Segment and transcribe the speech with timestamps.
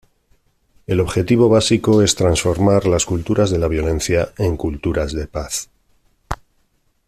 [0.87, 5.69] El objetivo básico es transformar las culturas de la violencia en culturas de paz.